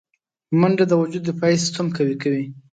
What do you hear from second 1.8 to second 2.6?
قوي کوي